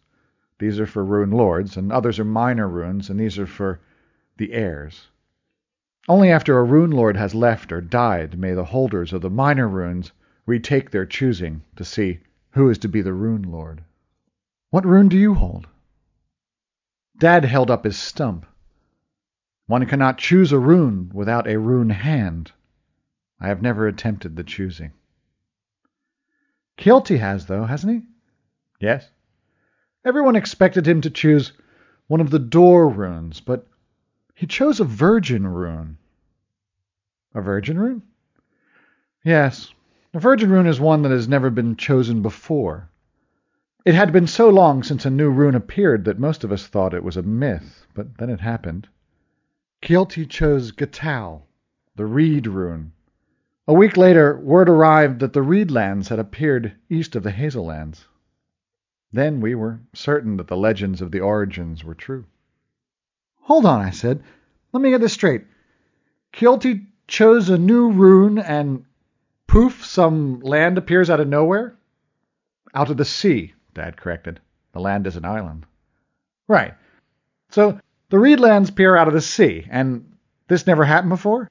These 0.59 0.79
are 0.79 0.85
for 0.85 1.03
rune 1.03 1.31
lords, 1.31 1.77
and 1.77 1.91
others 1.91 2.19
are 2.19 2.25
minor 2.25 2.67
runes, 2.67 3.09
and 3.09 3.19
these 3.19 3.37
are 3.37 3.47
for 3.47 3.79
the 4.37 4.53
heirs. 4.53 5.09
Only 6.07 6.29
after 6.29 6.57
a 6.57 6.63
rune 6.63 6.91
lord 6.91 7.15
has 7.15 7.33
left 7.33 7.71
or 7.71 7.81
died 7.81 8.37
may 8.37 8.53
the 8.53 8.65
holders 8.65 9.13
of 9.13 9.21
the 9.21 9.29
minor 9.29 9.67
runes 9.67 10.11
retake 10.45 10.91
their 10.91 11.05
choosing 11.05 11.63
to 11.75 11.85
see 11.85 12.19
who 12.51 12.69
is 12.69 12.77
to 12.79 12.89
be 12.89 13.01
the 13.01 13.13
rune 13.13 13.43
lord. 13.43 13.83
What 14.69 14.85
rune 14.85 15.07
do 15.07 15.17
you 15.17 15.33
hold? 15.33 15.67
Dad 17.17 17.45
held 17.45 17.71
up 17.71 17.85
his 17.85 17.97
stump. 17.97 18.45
One 19.67 19.85
cannot 19.85 20.17
choose 20.17 20.51
a 20.51 20.59
rune 20.59 21.09
without 21.13 21.47
a 21.47 21.59
rune 21.59 21.91
hand. 21.91 22.51
I 23.39 23.47
have 23.47 23.61
never 23.61 23.87
attempted 23.87 24.35
the 24.35 24.43
choosing. 24.43 24.91
Kealty 26.77 27.17
has, 27.17 27.45
though, 27.45 27.65
hasn't 27.65 27.93
he? 27.93 28.07
Yes. 28.79 29.09
Everyone 30.05 30.35
expected 30.35 30.87
him 30.87 31.01
to 31.01 31.09
choose 31.09 31.53
one 32.07 32.21
of 32.21 32.29
the 32.29 32.39
door 32.39 32.89
runes, 32.89 33.39
but 33.39 33.67
he 34.35 34.45
chose 34.45 34.79
a 34.79 34.85
virgin 34.85 35.47
rune. 35.47 35.97
A 37.33 37.41
virgin 37.41 37.79
rune? 37.79 38.01
Yes. 39.23 39.73
A 40.13 40.19
virgin 40.19 40.51
rune 40.51 40.67
is 40.67 40.79
one 40.79 41.01
that 41.03 41.11
has 41.11 41.27
never 41.27 41.49
been 41.49 41.75
chosen 41.75 42.21
before. 42.21 42.89
It 43.85 43.95
had 43.95 44.11
been 44.11 44.27
so 44.27 44.49
long 44.49 44.83
since 44.83 45.05
a 45.05 45.09
new 45.09 45.29
rune 45.29 45.55
appeared 45.55 46.05
that 46.05 46.19
most 46.19 46.43
of 46.43 46.51
us 46.51 46.67
thought 46.67 46.93
it 46.93 47.03
was 47.03 47.17
a 47.17 47.23
myth, 47.23 47.87
but 47.93 48.17
then 48.17 48.29
it 48.29 48.39
happened. 48.39 48.87
Kealty 49.81 50.25
chose 50.25 50.71
Gatal, 50.71 51.43
the 51.95 52.05
reed 52.05 52.47
rune. 52.47 52.93
A 53.65 53.73
week 53.73 53.95
later, 53.95 54.37
word 54.37 54.67
arrived 54.67 55.21
that 55.21 55.31
the 55.31 55.39
Reedlands 55.39 56.09
had 56.09 56.19
appeared 56.19 56.75
east 56.89 57.15
of 57.15 57.23
the 57.23 57.31
Hazellands. 57.31 58.05
Then 59.13 59.39
we 59.39 59.55
were 59.55 59.79
certain 59.93 60.35
that 60.37 60.47
the 60.47 60.57
legends 60.57 61.01
of 61.01 61.11
the 61.11 61.21
origins 61.21 61.83
were 61.83 61.95
true. 61.95 62.25
Hold 63.41 63.65
on, 63.65 63.79
I 63.79 63.91
said. 63.91 64.21
Let 64.73 64.81
me 64.81 64.89
get 64.89 64.99
this 64.99 65.13
straight. 65.13 65.45
Kealty 66.33 66.87
chose 67.07 67.49
a 67.49 67.57
new 67.57 67.91
rune 67.91 68.37
and 68.37 68.85
poof, 69.47 69.85
some 69.85 70.41
land 70.41 70.77
appears 70.77 71.09
out 71.09 71.21
of 71.21 71.27
nowhere? 71.29 71.75
Out 72.73 72.89
of 72.89 72.97
the 72.97 73.05
sea, 73.05 73.53
Dad 73.73 73.95
corrected. 73.95 74.41
The 74.73 74.81
land 74.81 75.07
is 75.07 75.15
an 75.15 75.25
island. 75.25 75.65
Right. 76.47 76.73
So 77.51 77.79
the 78.09 78.17
Reedlands 78.17 78.69
appear 78.69 78.97
out 78.97 79.07
of 79.07 79.13
the 79.13 79.21
sea, 79.21 79.67
and 79.69 80.11
this 80.47 80.67
never 80.67 80.83
happened 80.83 81.11
before? 81.11 81.49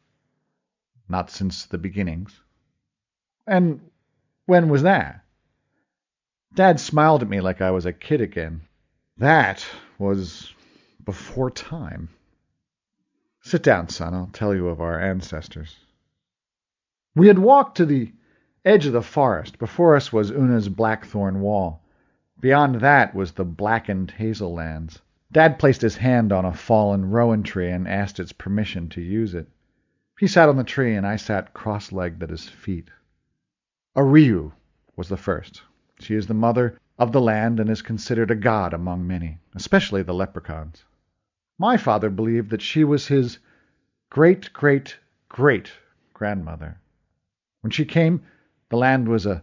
Not 1.08 1.30
since 1.30 1.66
the 1.66 1.78
beginnings. 1.78 2.40
And 3.46 3.80
when 4.46 4.68
was 4.68 4.82
that? 4.82 5.24
Dad 6.54 6.78
smiled 6.80 7.22
at 7.22 7.28
me 7.28 7.40
like 7.40 7.60
I 7.60 7.70
was 7.70 7.86
a 7.86 7.92
kid 7.92 8.20
again. 8.20 8.62
That 9.16 9.64
was 9.98 10.52
before 11.04 11.50
time. 11.50 12.08
Sit 13.40 13.62
down, 13.62 13.88
son. 13.88 14.14
I'll 14.14 14.30
tell 14.32 14.54
you 14.54 14.68
of 14.68 14.80
our 14.80 15.00
ancestors. 15.00 15.76
We 17.14 17.26
had 17.26 17.38
walked 17.38 17.78
to 17.78 17.86
the 17.86 18.12
edge 18.64 18.86
of 18.86 18.92
the 18.92 19.02
forest. 19.02 19.58
Before 19.58 19.96
us 19.96 20.12
was 20.12 20.30
Una's 20.30 20.68
blackthorn 20.68 21.40
wall. 21.40 21.82
Beyond 22.40 22.76
that 22.76 23.14
was 23.14 23.32
the 23.32 23.44
blackened 23.44 24.12
hazel 24.12 24.54
lands. 24.54 25.00
Dad 25.32 25.58
placed 25.58 25.80
his 25.80 25.96
hand 25.96 26.32
on 26.32 26.44
a 26.44 26.52
fallen 26.52 27.10
rowan 27.10 27.42
tree 27.42 27.70
and 27.70 27.88
asked 27.88 28.20
its 28.20 28.32
permission 28.32 28.88
to 28.90 29.00
use 29.00 29.34
it. 29.34 29.48
He 30.22 30.28
sat 30.28 30.48
on 30.48 30.56
the 30.56 30.62
tree, 30.62 30.94
and 30.94 31.04
I 31.04 31.16
sat 31.16 31.52
cross-legged 31.52 32.22
at 32.22 32.30
his 32.30 32.48
feet. 32.48 32.92
Ariu 33.96 34.52
was 34.94 35.08
the 35.08 35.16
first. 35.16 35.62
She 35.98 36.14
is 36.14 36.28
the 36.28 36.32
mother 36.32 36.78
of 36.96 37.10
the 37.10 37.20
land 37.20 37.58
and 37.58 37.68
is 37.68 37.82
considered 37.82 38.30
a 38.30 38.36
god 38.36 38.72
among 38.72 39.04
many, 39.04 39.40
especially 39.56 40.04
the 40.04 40.14
leprechauns. 40.14 40.84
My 41.58 41.76
father 41.76 42.08
believed 42.08 42.50
that 42.50 42.62
she 42.62 42.84
was 42.84 43.08
his 43.08 43.40
great 44.10 44.52
great 44.52 44.96
great 45.28 45.72
grandmother. 46.14 46.78
When 47.62 47.72
she 47.72 47.84
came, 47.84 48.22
the 48.68 48.76
land 48.76 49.08
was 49.08 49.26
a 49.26 49.42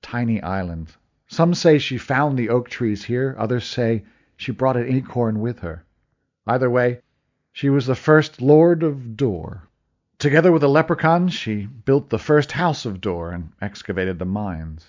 tiny 0.00 0.40
island. 0.40 0.94
Some 1.26 1.54
say 1.54 1.78
she 1.78 1.98
found 1.98 2.38
the 2.38 2.50
oak 2.50 2.68
trees 2.68 3.02
here, 3.02 3.34
others 3.36 3.64
say 3.64 4.04
she 4.36 4.52
brought 4.52 4.76
an 4.76 4.86
acorn 4.86 5.40
with 5.40 5.58
her. 5.58 5.84
Either 6.46 6.70
way, 6.70 7.00
she 7.50 7.68
was 7.68 7.86
the 7.86 7.96
first 7.96 8.40
Lord 8.40 8.84
of 8.84 9.16
Dor. 9.16 9.68
Together 10.18 10.52
with 10.52 10.62
the 10.62 10.68
leprechauns, 10.68 11.34
she 11.34 11.66
built 11.66 12.08
the 12.08 12.18
first 12.18 12.52
house 12.52 12.86
of 12.86 13.00
Dor 13.00 13.30
and 13.30 13.52
excavated 13.60 14.18
the 14.18 14.24
mines. 14.24 14.86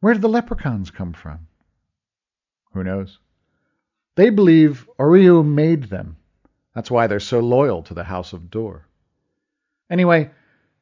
Where 0.00 0.12
did 0.12 0.22
the 0.22 0.28
leprechauns 0.28 0.90
come 0.90 1.12
from? 1.12 1.46
Who 2.72 2.84
knows? 2.84 3.18
They 4.16 4.30
believe 4.30 4.88
Oriu 4.98 5.44
made 5.44 5.84
them. 5.84 6.16
That's 6.74 6.90
why 6.90 7.06
they're 7.06 7.20
so 7.20 7.40
loyal 7.40 7.82
to 7.84 7.94
the 7.94 8.04
House 8.04 8.32
of 8.32 8.50
Dor. 8.50 8.86
Anyway, 9.88 10.30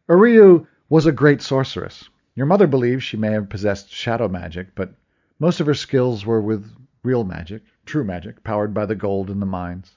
Oriu 0.09 0.67
was 0.89 1.07
a 1.07 1.13
great 1.13 1.43
sorceress. 1.43 2.09
Your 2.35 2.47
mother 2.47 2.67
believes 2.67 3.05
she 3.05 3.17
may 3.17 3.33
have 3.33 3.49
possessed 3.49 3.91
shadow 3.91 4.29
magic, 4.29 4.75
but 4.75 4.95
most 5.39 5.61
of 5.61 5.67
her 5.67 5.75
skills 5.75 6.25
were 6.25 6.41
with 6.41 6.71
real 7.03 7.25
magic, 7.25 7.63
true 7.85 8.05
magic, 8.05 8.43
powered 8.43 8.73
by 8.73 8.87
the 8.87 8.95
gold 8.95 9.31
in 9.31 9.41
the 9.41 9.47
mines. 9.47 9.95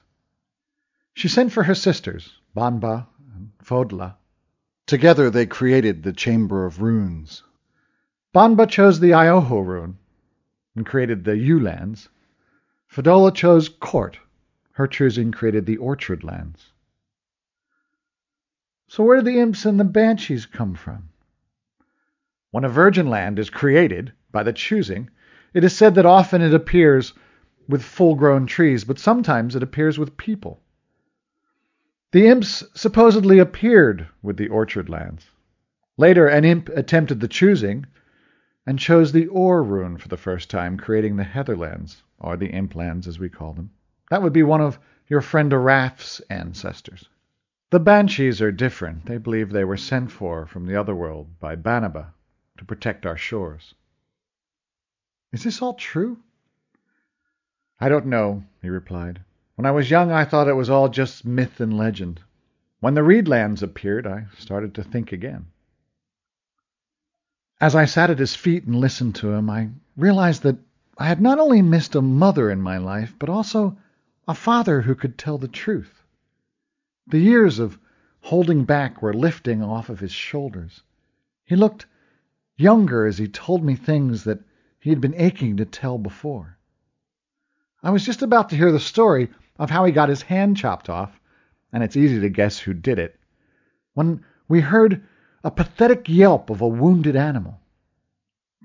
She 1.14 1.28
sent 1.28 1.52
for 1.52 1.62
her 1.62 1.74
sisters, 1.74 2.38
Banba 2.54 3.06
and 3.34 3.50
Fodla. 3.64 4.14
Together 4.86 5.28
they 5.28 5.44
created 5.44 6.02
the 6.02 6.12
Chamber 6.12 6.64
of 6.64 6.80
Runes. 6.80 7.42
Banba 8.32 8.68
chose 8.68 9.00
the 9.00 9.10
Ioho 9.10 9.64
rune 9.64 9.98
and 10.76 10.86
created 10.86 11.24
the 11.24 11.36
Yew-lands. 11.36 12.08
Fodla 12.88 13.34
chose 13.34 13.68
Court. 13.68 14.18
Her 14.72 14.86
choosing 14.86 15.32
created 15.32 15.66
the 15.66 15.78
Orchard 15.78 16.22
lands. 16.22 16.64
So 18.86 19.02
where 19.02 19.16
do 19.16 19.22
the 19.22 19.40
imps 19.40 19.64
and 19.64 19.80
the 19.80 19.84
banshees 19.84 20.46
come 20.46 20.74
from? 20.74 21.08
When 22.52 22.64
a 22.64 22.68
virgin 22.68 23.08
land 23.08 23.40
is 23.40 23.50
created 23.50 24.12
by 24.30 24.44
the 24.44 24.52
choosing, 24.52 25.10
it 25.54 25.64
is 25.64 25.76
said 25.76 25.96
that 25.96 26.06
often 26.06 26.40
it 26.42 26.54
appears 26.54 27.14
with 27.68 27.82
full-grown 27.82 28.46
trees, 28.46 28.84
but 28.84 29.00
sometimes 29.00 29.56
it 29.56 29.62
appears 29.64 29.98
with 29.98 30.16
people. 30.16 30.60
The 32.14 32.28
imps 32.28 32.62
supposedly 32.80 33.40
appeared 33.40 34.06
with 34.22 34.36
the 34.36 34.46
orchard 34.46 34.88
lands. 34.88 35.32
Later, 35.96 36.28
an 36.28 36.44
imp 36.44 36.68
attempted 36.68 37.18
the 37.18 37.26
choosing 37.26 37.86
and 38.64 38.78
chose 38.78 39.10
the 39.10 39.26
Or 39.26 39.64
rune 39.64 39.98
for 39.98 40.06
the 40.06 40.16
first 40.16 40.48
time, 40.48 40.76
creating 40.78 41.16
the 41.16 41.24
Heatherlands, 41.24 42.04
or 42.20 42.36
the 42.36 42.50
Imp 42.50 42.76
lands 42.76 43.08
as 43.08 43.18
we 43.18 43.28
call 43.28 43.52
them. 43.52 43.72
That 44.10 44.22
would 44.22 44.32
be 44.32 44.44
one 44.44 44.60
of 44.60 44.78
your 45.08 45.22
friend 45.22 45.52
Araf's 45.52 46.20
ancestors. 46.30 47.08
The 47.70 47.80
Banshees 47.80 48.40
are 48.40 48.52
different. 48.52 49.06
They 49.06 49.18
believe 49.18 49.50
they 49.50 49.64
were 49.64 49.76
sent 49.76 50.12
for 50.12 50.46
from 50.46 50.66
the 50.66 50.76
other 50.76 50.94
world 50.94 51.40
by 51.40 51.56
Banba 51.56 52.14
to 52.58 52.64
protect 52.64 53.06
our 53.06 53.16
shores. 53.16 53.74
Is 55.32 55.42
this 55.42 55.60
all 55.60 55.74
true? 55.74 56.18
I 57.80 57.88
don't 57.88 58.06
know, 58.06 58.44
he 58.62 58.68
replied. 58.68 59.24
When 59.56 59.66
I 59.66 59.70
was 59.70 59.88
young, 59.88 60.10
I 60.10 60.24
thought 60.24 60.48
it 60.48 60.56
was 60.56 60.68
all 60.68 60.88
just 60.88 61.24
myth 61.24 61.60
and 61.60 61.78
legend. 61.78 62.20
When 62.80 62.94
the 62.94 63.04
Reedlands 63.04 63.62
appeared, 63.62 64.04
I 64.04 64.26
started 64.36 64.74
to 64.74 64.82
think 64.82 65.12
again. 65.12 65.46
As 67.60 67.76
I 67.76 67.84
sat 67.84 68.10
at 68.10 68.18
his 68.18 68.34
feet 68.34 68.64
and 68.64 68.74
listened 68.74 69.14
to 69.16 69.32
him, 69.32 69.48
I 69.48 69.70
realized 69.96 70.42
that 70.42 70.58
I 70.98 71.06
had 71.06 71.20
not 71.20 71.38
only 71.38 71.62
missed 71.62 71.94
a 71.94 72.02
mother 72.02 72.50
in 72.50 72.60
my 72.60 72.78
life, 72.78 73.14
but 73.16 73.28
also 73.28 73.76
a 74.26 74.34
father 74.34 74.82
who 74.82 74.96
could 74.96 75.16
tell 75.16 75.38
the 75.38 75.46
truth. 75.46 76.02
The 77.06 77.20
years 77.20 77.60
of 77.60 77.78
holding 78.22 78.64
back 78.64 79.02
were 79.02 79.14
lifting 79.14 79.62
off 79.62 79.88
of 79.88 80.00
his 80.00 80.12
shoulders. 80.12 80.82
He 81.44 81.54
looked 81.54 81.86
younger 82.56 83.06
as 83.06 83.18
he 83.18 83.28
told 83.28 83.62
me 83.62 83.76
things 83.76 84.24
that 84.24 84.40
he 84.80 84.90
had 84.90 85.00
been 85.00 85.14
aching 85.14 85.56
to 85.58 85.64
tell 85.64 85.96
before. 85.96 86.58
I 87.84 87.90
was 87.90 88.04
just 88.04 88.22
about 88.22 88.48
to 88.50 88.56
hear 88.56 88.72
the 88.72 88.80
story 88.80 89.30
of 89.58 89.70
how 89.70 89.84
he 89.84 89.92
got 89.92 90.08
his 90.08 90.22
hand 90.22 90.56
chopped 90.56 90.88
off, 90.88 91.20
and 91.72 91.82
it's 91.82 91.96
easy 91.96 92.20
to 92.20 92.28
guess 92.28 92.58
who 92.58 92.74
did 92.74 92.98
it, 92.98 93.18
when 93.94 94.24
we 94.48 94.60
heard 94.60 95.02
a 95.42 95.50
pathetic 95.50 96.08
yelp 96.08 96.50
of 96.50 96.60
a 96.60 96.68
wounded 96.68 97.16
animal. 97.16 97.60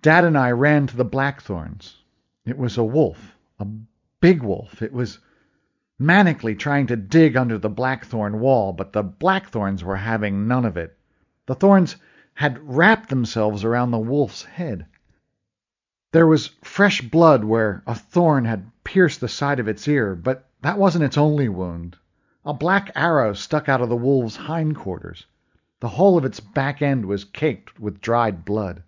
Dad 0.02 0.24
and 0.24 0.38
I 0.38 0.52
ran 0.52 0.88
to 0.88 0.98
the 0.98 1.06
blackthorns. 1.06 1.98
It 2.46 2.58
was 2.58 2.78
a 2.78 2.84
wolf, 2.84 3.36
a 3.60 3.68
big 4.22 4.42
wolf. 4.42 4.82
It 4.82 4.94
was 4.94 5.20
manically 6.00 6.58
trying 6.58 6.88
to 6.88 6.96
dig 6.96 7.36
under 7.36 7.58
the 7.58 7.70
blackthorn 7.70 8.40
wall, 8.40 8.72
but 8.72 8.94
the 8.94 9.04
blackthorns 9.04 9.84
were 9.84 9.98
having 9.98 10.48
none 10.48 10.66
of 10.66 10.78
it. 10.78 10.98
The 11.46 11.56
thorns 11.56 11.98
had 12.34 12.60
wrapped 12.62 13.10
themselves 13.10 13.66
around 13.66 13.92
the 13.92 14.00
wolf's 14.00 14.44
head. 14.44 14.86
There 16.12 16.28
was 16.28 16.48
fresh 16.64 17.02
blood 17.02 17.44
where 17.44 17.84
a 17.86 17.94
thorn 17.94 18.46
had 18.46 18.72
pierced 18.84 19.20
the 19.20 19.28
side 19.28 19.60
of 19.60 19.68
its 19.68 19.88
ear, 19.88 20.16
but 20.16 20.49
that 20.62 20.78
wasn't 20.78 21.04
its 21.04 21.18
only 21.18 21.50
wound. 21.50 21.98
A 22.46 22.54
black 22.54 22.92
arrow 22.96 23.34
stuck 23.34 23.70
out 23.70 23.82
of 23.82 23.90
the 23.90 23.96
wolf's 23.96 24.36
hindquarters. 24.36 25.26
The 25.80 25.90
whole 25.90 26.18
of 26.18 26.26
its 26.26 26.40
back 26.40 26.82
end 26.82 27.06
was 27.06 27.24
caked 27.24 27.80
with 27.80 28.02
dried 28.02 28.44
blood. 28.44 28.84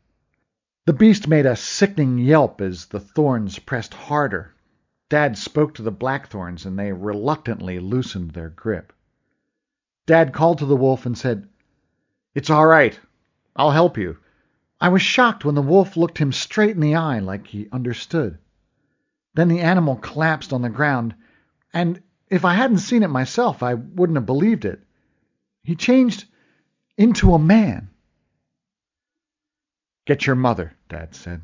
The 0.85 0.93
beast 0.93 1.27
made 1.27 1.45
a 1.45 1.55
sickening 1.55 2.17
yelp 2.17 2.59
as 2.59 2.87
the 2.87 2.99
thorns 2.99 3.59
pressed 3.59 3.93
harder. 3.93 4.53
Dad 5.07 5.37
spoke 5.37 5.75
to 5.75 5.81
the 5.81 5.91
blackthorns, 5.91 6.65
and 6.65 6.77
they 6.77 6.91
reluctantly 6.91 7.79
loosened 7.79 8.31
their 8.31 8.49
grip. 8.49 8.91
Dad 10.05 10.33
called 10.33 10.57
to 10.57 10.65
the 10.65 10.75
wolf 10.75 11.05
and 11.05 11.17
said, 11.17 11.47
It's 12.33 12.49
all 12.49 12.65
right. 12.65 12.99
I'll 13.55 13.71
help 13.71 13.97
you. 13.97 14.17
I 14.81 14.89
was 14.89 15.01
shocked 15.01 15.45
when 15.45 15.55
the 15.55 15.61
wolf 15.61 15.95
looked 15.95 16.17
him 16.17 16.31
straight 16.31 16.71
in 16.71 16.81
the 16.81 16.95
eye 16.95 17.19
like 17.19 17.47
he 17.47 17.69
understood. 17.71 18.39
Then 19.35 19.47
the 19.47 19.59
animal 19.59 19.95
collapsed 19.95 20.51
on 20.51 20.63
the 20.63 20.69
ground, 20.69 21.13
and 21.73 22.01
if 22.29 22.45
I 22.45 22.53
hadn't 22.53 22.79
seen 22.79 23.03
it 23.03 23.09
myself, 23.09 23.61
I 23.61 23.73
wouldn't 23.73 24.17
have 24.17 24.25
believed 24.25 24.65
it. 24.65 24.81
He 25.63 25.75
changed 25.75 26.25
into 26.97 27.33
a 27.33 27.39
man. 27.39 27.89
Get 30.05 30.25
your 30.25 30.35
mother, 30.35 30.73
Dad 30.89 31.13
said. 31.13 31.41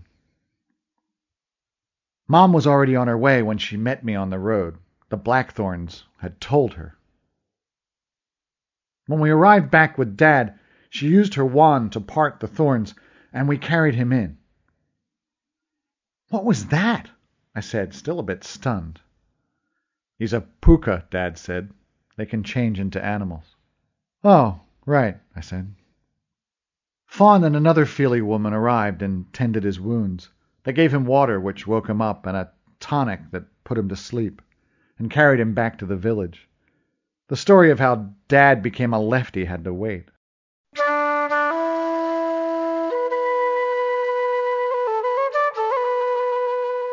Mom 2.27 2.51
was 2.51 2.67
already 2.67 2.95
on 2.95 3.07
her 3.07 3.17
way 3.17 3.41
when 3.41 3.57
she 3.57 3.77
met 3.77 4.03
me 4.03 4.15
on 4.15 4.29
the 4.29 4.39
road. 4.39 4.77
The 5.09 5.17
Blackthorns 5.17 6.03
had 6.17 6.41
told 6.41 6.73
her. 6.73 6.97
When 9.05 9.21
we 9.21 9.29
arrived 9.29 9.71
back 9.71 9.97
with 9.97 10.17
Dad, 10.17 10.59
she 10.89 11.07
used 11.07 11.35
her 11.35 11.45
wand 11.45 11.93
to 11.93 12.01
part 12.01 12.39
the 12.39 12.47
thorns, 12.47 12.93
and 13.31 13.47
we 13.47 13.57
carried 13.57 13.95
him 13.95 14.11
in. 14.11 14.37
What 16.29 16.43
was 16.43 16.67
that? 16.67 17.09
I 17.55 17.61
said, 17.61 17.93
still 17.93 18.19
a 18.19 18.23
bit 18.23 18.43
stunned. 18.43 18.99
He's 20.17 20.33
a 20.33 20.41
puka, 20.41 21.05
Dad 21.11 21.37
said. 21.37 21.71
They 22.15 22.25
can 22.25 22.43
change 22.43 22.79
into 22.79 23.03
animals. 23.03 23.55
Oh, 24.23 24.59
right, 24.85 25.17
I 25.35 25.41
said. 25.41 25.75
Fawn 27.05 27.43
and 27.43 27.55
another 27.55 27.85
Feely 27.85 28.21
woman 28.21 28.51
arrived 28.53 29.01
and 29.03 29.31
tended 29.31 29.63
his 29.63 29.79
wounds. 29.79 30.29
They 30.63 30.73
gave 30.73 30.93
him 30.93 31.05
water, 31.05 31.39
which 31.39 31.67
woke 31.67 31.87
him 31.87 32.01
up, 32.01 32.25
and 32.25 32.35
a 32.35 32.51
tonic 32.79 33.29
that 33.31 33.45
put 33.63 33.77
him 33.77 33.89
to 33.89 33.95
sleep, 33.95 34.41
and 34.97 35.11
carried 35.11 35.39
him 35.39 35.53
back 35.53 35.77
to 35.77 35.85
the 35.85 35.95
village. 35.95 36.49
The 37.27 37.35
story 37.37 37.69
of 37.69 37.79
how 37.79 38.13
Dad 38.27 38.63
became 38.63 38.93
a 38.93 38.99
lefty 38.99 39.45
had 39.45 39.63
to 39.65 39.73
wait. 39.73 40.09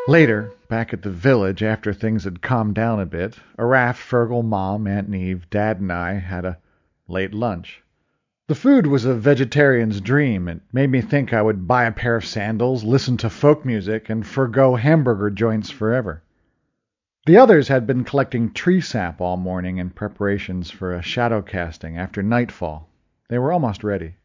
Later, 0.07 0.51
back 0.69 0.93
at 0.93 1.01
the 1.01 1.09
village, 1.09 1.63
after 1.63 1.91
things 1.91 2.25
had 2.25 2.43
calmed 2.43 2.75
down 2.75 2.99
a 2.99 3.07
bit, 3.07 3.39
Araf, 3.57 3.97
Fergal, 3.97 4.43
Mom, 4.43 4.85
Aunt 4.85 5.09
Neve, 5.09 5.49
Dad, 5.49 5.79
and 5.79 5.91
I 5.91 6.13
had 6.13 6.45
a 6.45 6.59
late 7.07 7.33
lunch. 7.33 7.81
The 8.47 8.53
food 8.53 8.85
was 8.85 9.05
a 9.05 9.15
vegetarian's 9.15 9.99
dream. 10.01 10.47
It 10.47 10.61
made 10.71 10.91
me 10.91 11.01
think 11.01 11.33
I 11.33 11.41
would 11.41 11.67
buy 11.67 11.85
a 11.85 11.91
pair 11.91 12.15
of 12.15 12.23
sandals, 12.23 12.83
listen 12.83 13.17
to 13.17 13.31
folk 13.31 13.65
music, 13.65 14.07
and 14.07 14.23
forego 14.27 14.75
hamburger 14.75 15.31
joints 15.31 15.71
forever. 15.71 16.21
The 17.25 17.37
others 17.37 17.67
had 17.67 17.87
been 17.87 18.03
collecting 18.03 18.53
tree 18.53 18.81
sap 18.81 19.19
all 19.19 19.37
morning 19.37 19.79
in 19.79 19.89
preparations 19.89 20.69
for 20.69 20.93
a 20.93 21.01
shadow 21.01 21.41
casting 21.41 21.97
after 21.97 22.21
nightfall. 22.21 22.87
They 23.27 23.39
were 23.39 23.51
almost 23.51 23.83
ready. 23.83 24.17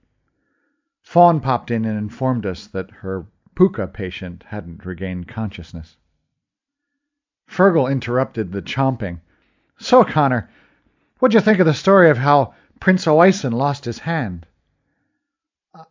Fawn 1.00 1.40
popped 1.40 1.70
in 1.70 1.87
and 1.87 1.96
informed 1.96 2.44
us 2.44 2.66
that 2.66 2.90
her 2.90 3.25
puka 3.54 3.86
patient 3.86 4.45
hadn't 4.49 4.84
regained 4.84 5.28
consciousness. 5.28 5.97
Fergal 7.49 7.91
interrupted 7.91 8.52
the 8.52 8.63
chomping. 8.63 9.21
So, 9.78 10.04
Connor, 10.04 10.50
what'd 11.19 11.34
you 11.34 11.41
think 11.41 11.58
of 11.58 11.67
the 11.67 11.75
story 11.75 12.10
of 12.10 12.19
how 12.19 12.54
Prince 12.80 13.06
Oisin 13.06 13.52
lost 13.52 13.84
his 13.84 13.99
hand. 13.99 14.47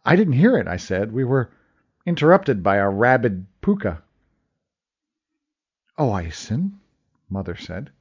I 0.04 0.16
didn't 0.16 0.34
hear 0.34 0.58
it, 0.58 0.68
I 0.68 0.78
said. 0.78 1.12
We 1.12 1.24
were 1.24 1.52
interrupted 2.06 2.64
by 2.64 2.78
a 2.78 2.90
rabid 2.90 3.46
puka. 3.62 4.02
Oisin, 6.00 6.80
Mother 7.30 7.56
said. 7.56 7.92